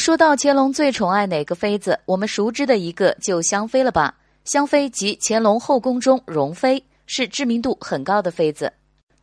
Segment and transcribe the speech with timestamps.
[0.00, 4.14] 说到乾隆最宠爱哪个妃子，我们熟知的一个就香妃了吧？
[4.44, 8.72] 香妃即乾隆后宫中容妃，是知名度很高的妃子。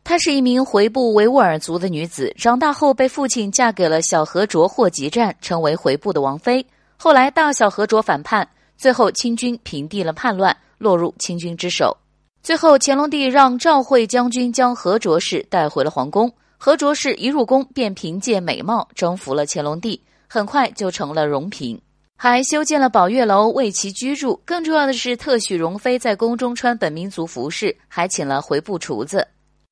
[0.04, 6.64] 她是一名回部维吾尔族的女子，长大后被父亲嫁给了小和卓霍吉战，成为回部的王妃。
[6.96, 11.96] 后来大小和卓反叛，最后清军平定了叛乱，落入清军之手。
[12.40, 16.32] 最后乾隆帝让赵惠将军将和卓氏带回了皇宫。
[16.56, 21.80] 和卓氏一入宫便凭借美貌征服了乾隆帝，很快就成了荣嫔。
[22.20, 24.40] 还修建了宝月楼为其居住。
[24.44, 29.26] 更重要的是，特许容妃在宫中穿本民族服饰，还请了回部厨子。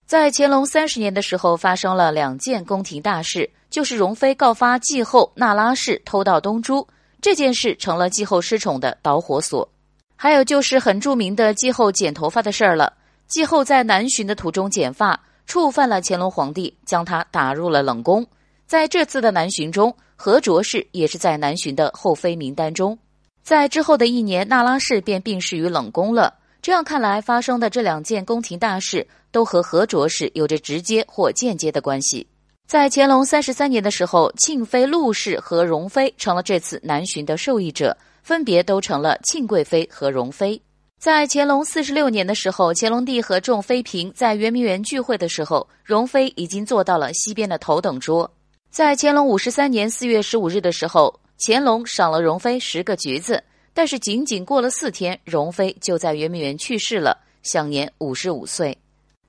[0.07, 6.87] 在乾隆三十年的时候，发生了两件宫廷大事，就是容妃告发继后那拉氏偷盗东珠
[7.21, 9.69] 这件事，成了继后失宠的导火索。
[10.15, 12.93] 还有就是很著名的继后剪头发的事儿了。
[13.27, 18.25] 继后在南巡的途中剪发，触犯了乾隆皇帝，将他打入了冷宫。
[18.67, 22.99] 在这次的南巡中，何卓氏也是在南巡的后妃名单中，
[23.45, 26.35] 在之后的一年，那拉氏便病逝于冷宫了。
[26.63, 32.27] 这样看来，发生的这两件宫廷大事都和何卓氏有着直接或间接的关系。
[32.67, 40.61] 在乾隆三十三年的时候，庆妃陆氏和容妃成了这次南巡的受益者，分别都成了庆贵妃和容妃。
[40.99, 48.29] 在乾隆四十六年的时候，乾隆帝和众妃嫔在圆明园聚会的时候，容妃已经坐到了西边的头等桌。
[48.77, 58.77] 在乾隆五十三年四月十五日的时候，乾隆赏了容妃十个橘子，但是仅仅过了四天，容妃就在圆明园去世了，享年五十五岁。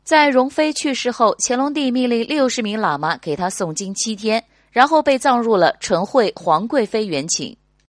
[0.03, 7.55] 在容妃去世后，乾隆帝命令六十名喇嘛给她诵经七天，然后被葬入了纯惠皇贵妃园寝。